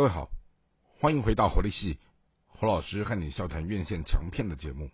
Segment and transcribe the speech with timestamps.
[0.00, 0.30] 各位好，
[0.98, 1.98] 欢迎回到活力系
[2.46, 4.90] 侯老师和你笑谈院线强片的节目。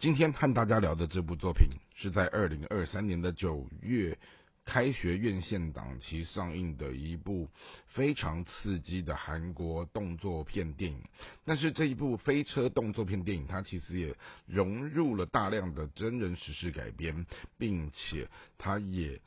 [0.00, 4.18] 今天和大家聊的这部作品是在二零二三年的九月
[4.64, 7.48] 开学院线档期上映的一部
[7.86, 11.00] 非常刺激的韩国动作片电影。
[11.44, 14.12] 但是这一部飞车动作片电影，它其实也
[14.46, 17.24] 融入了大量的真人实事改编，
[17.56, 18.28] 并且
[18.58, 19.20] 它也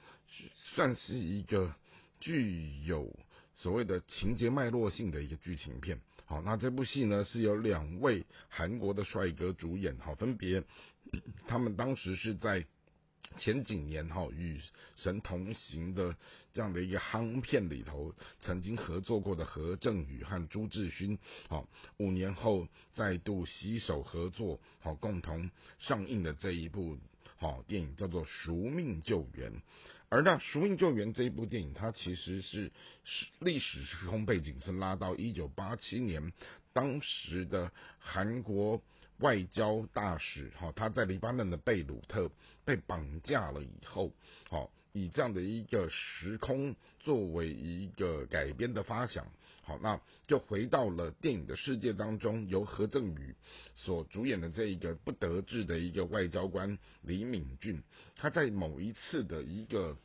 [0.75, 1.73] 算是一个
[2.19, 3.09] 具有。
[3.65, 10.63] 所谓的情节脉络性的一个剧情片，好，那这部戏呢是由两位韩国的帅哥主演，好，分别
[11.47, 12.63] 他们当时是在
[13.39, 14.61] 前几年哈与
[14.95, 16.15] 神同行的
[16.53, 21.17] 这样的一个夯片里头曾经合作过的何正宇和朱智勋，
[21.49, 26.99] 好，五年后再度携手合作，好，共同上映的这一部
[27.45, 29.51] 哦电影叫做《赎命救援》。
[30.09, 32.71] 而那《赎命救援》这一部电影，它其实是
[33.39, 36.31] 历史时空背景是拉到一九八七年，
[36.73, 38.81] 当时的韩国
[39.17, 42.29] 外交大使哈他在黎巴嫩的贝鲁特
[42.63, 44.11] 被绑架了以后，
[44.49, 49.27] 好以这样的一个时空作为一个改编的发想。
[49.61, 53.35] 好，那就回到了电影的世界当中，由何正宇
[53.75, 57.81] 所主演的这一个不得志的一个外交官李敏俊，
[58.15, 59.97] 他在某一次的一个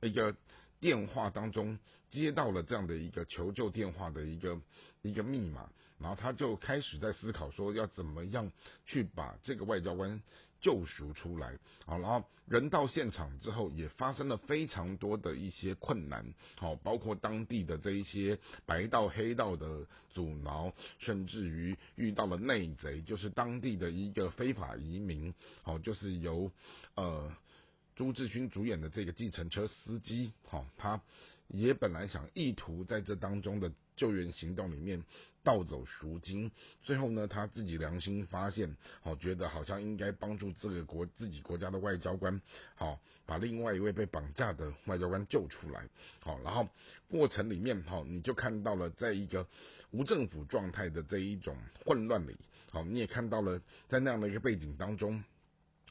[0.00, 0.34] 一个
[0.80, 1.78] 电话当中
[2.10, 4.60] 接到了这样的一个求救电话的一个
[5.02, 8.50] 一个密码，然后他就开始在思考说要怎么样
[8.86, 10.20] 去把这个外交官。
[10.60, 18.36] 救赎出来，好，然后人到现场之后，也发生了非常多的一些困难，好，包括当地的这一些
[18.66, 26.50] 白道黑道的阻挠，甚至于遇到了内贼，就是当地的一个非法移民，好，就是由
[26.96, 27.32] 呃
[27.94, 31.00] 朱志勋主演的这个计程车司机，好，他
[31.48, 35.02] 也本来想意图在这当中的救援行动里面。
[35.44, 36.50] 盗走赎金，
[36.82, 42.38] 最后呢，他自己良心发现，好，觉得好像应该帮助这个国自己国家的外交官，
[42.74, 45.88] 好，把另外一位被绑架的外交官救出来，
[46.20, 46.68] 好，然后
[47.08, 49.46] 过程里面，好，你就看到了在一个
[49.90, 52.36] 无政府状态的这一种混乱里，
[52.70, 55.24] 好，你也看到了在那样的一个背景当中。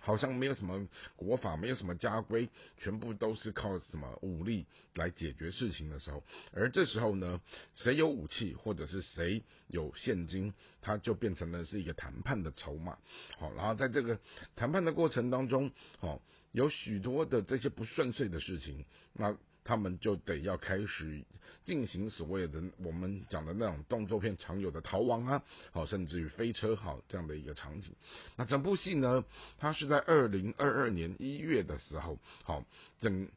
[0.08, 0.88] 好像没有什么
[1.18, 2.48] 国法，没有什么家规，
[2.78, 6.24] 全部都是靠什么武力来解决事情的时候，
[6.54, 7.42] 而这时候呢，
[7.76, 12.98] 谁有武器或者是谁有现金，它就变成了是一个谈判的筹码。
[13.38, 14.18] 好，然后在这个
[14.56, 15.70] 谈判的过程当中，
[16.00, 16.22] 好，
[16.54, 19.38] 有许多的这些不顺遂的事情，那。
[19.68, 21.22] 他们就得要开始
[21.66, 27.92] 进行所谓的我们讲的那种动作片常有的逃亡啊，好，甚至于飞车好这样的一个场景。
[28.38, 29.26] 那整部戏呢，
[29.58, 32.64] 它是在二零二二年一月的时候，好
[33.02, 33.28] 整。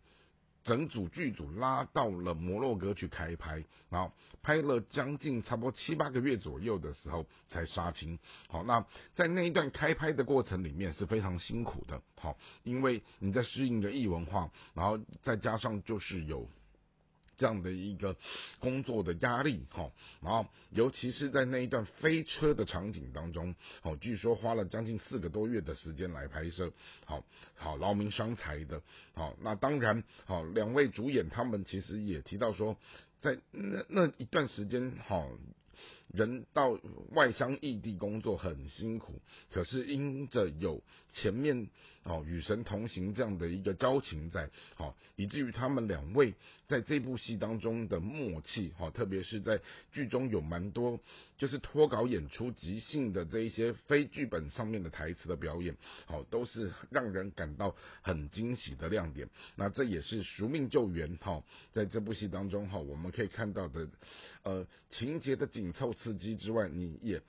[0.63, 4.13] 整组剧组拉到了摩洛哥去开拍，然后
[4.43, 8.19] 拍了将近差不多七八个月左右的时候才杀青。
[8.49, 8.85] 好，那
[9.15, 16.49] 在那一段开拍的过程里面是非常辛苦的，好，因为你在适应着异文化，然后再加上就是有。
[17.41, 18.15] 这样的一个
[18.59, 19.91] 工作的压力，哈，
[20.21, 26.71] 然后尤其是在那一段飞车的场景当中，好，据说花了将近四个多月的时间来拍摄，
[27.07, 27.25] 好
[27.57, 28.83] 好劳民伤财的，
[29.15, 32.77] 好，那当然，好两位主演他们其实也提到说，
[33.23, 35.27] 在那那一段时间，哈。
[36.13, 36.79] 人到
[37.13, 39.21] 外乡异地工作很辛苦，
[39.53, 40.83] 可是因着有
[41.13, 41.69] 前面
[42.03, 46.35] 哦与神同行这样的一个交情在，好以至于他们两位
[46.67, 49.61] 在这部戏当中的默契，好特别是在
[49.93, 50.99] 剧中有蛮多
[51.41, 55.75] 就是脱稿演出即兴的这一些非剧本上面的台词的表演，
[56.05, 59.27] 好都是让人感到很惊喜的亮点。
[59.57, 61.43] 那这也是赎命救援哈，
[61.73, 63.89] 在这部戏当中哈我们可以看到的
[64.43, 65.95] 呃情节的紧凑。
[65.95, 67.23] 刺激之外，你也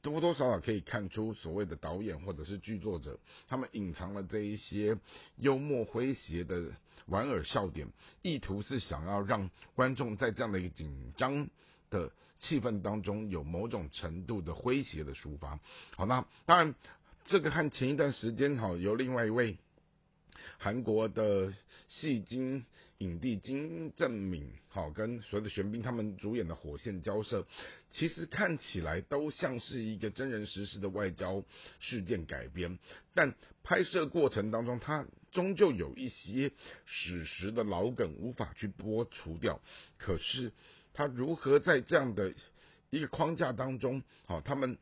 [0.00, 3.18] 多多少少可以看出所谓的导演或者是剧作者，
[3.48, 4.96] 他们隐藏了这一些
[5.36, 6.72] 幽默诙谐的
[7.06, 7.86] 玩尔笑点，
[8.22, 11.48] 意图是想要让观众在这样的一个紧张
[11.90, 12.10] 的
[12.40, 15.58] 气氛当中有某种程度的诙谐的抒发。
[15.96, 16.74] 好，那当然
[17.24, 19.56] 这个和前一段时间哈由另外一位。
[20.58, 21.52] 韩国的
[21.88, 22.64] 戏精
[22.98, 27.46] 影帝金正敏，好跟所有的玄彬他们主演的《火线》交涉，
[27.90, 31.42] 其实看起来都像是一个真人实事的外交
[31.80, 32.78] 事件改编，
[33.12, 33.34] 但
[33.64, 36.52] 拍摄过程当中，它终究有一些
[36.84, 39.60] 史实的老梗无法去剥除掉。
[39.98, 40.52] 可是
[40.96, 42.32] 他如何在这样的
[42.88, 44.78] 一个框架当中，好，他们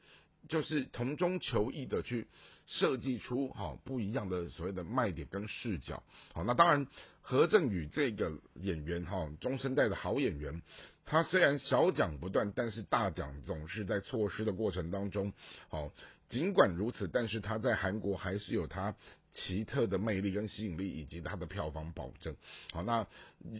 [0.48, 2.28] 就是从中求异的去
[2.66, 6.00] 设计出好不一样的所谓的卖点跟视角。
[6.32, 6.86] 好，那当然
[7.20, 10.62] 何振宇这个演员哈，中生代的好演员，
[11.04, 15.32] 他虽然小奖不断，但是大奖总是在错失的过程当中。
[15.68, 15.90] 好，
[16.28, 18.94] 尽管如此，但是他在韩国还是有他
[19.32, 22.36] 奇特的魅力跟吸引力，以及他的票房保证。
[22.70, 23.04] 好，那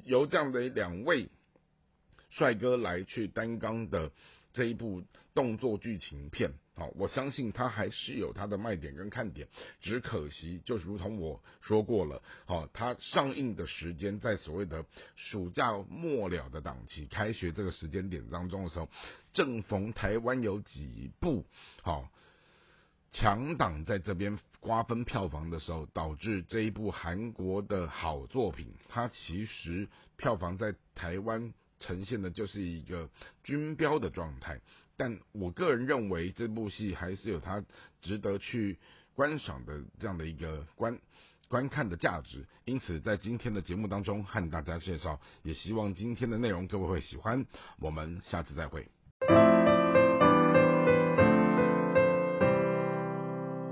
[0.05, 1.29] 由这样的两位
[2.37, 4.11] 帅哥来去担纲的。
[4.53, 5.03] 这一部
[5.35, 9.49] 动作剧情片，好，我相信它还是有它的卖点跟看点，
[9.81, 14.87] 只可惜就如同我说过了，好，它上映的时间在所谓的
[15.17, 18.89] 暑假末了的档期，开学这个时间点当中的时候，
[19.33, 21.45] 正逢台湾有几部
[21.83, 22.09] 好
[23.11, 31.53] 强档在这边瓜分票房的时候，导致这一部韩国的好作品，它其实票房在台湾。
[31.85, 33.11] 呈现的就是一个
[33.43, 34.59] 军标的状态，
[34.97, 37.63] 但我个人认为这部戏还是有它
[38.01, 38.79] 值得去
[39.15, 40.99] 观赏的这样的一个观
[41.49, 42.47] 观看的价值。
[42.65, 47.45] 因此，在今天的节目当中和大家介绍，也希望今天的内容各位会喜欢。
[47.79, 48.89] 我们下次再会。